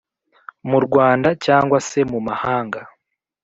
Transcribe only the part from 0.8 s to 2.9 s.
rwanda cyangwa se mu mahanga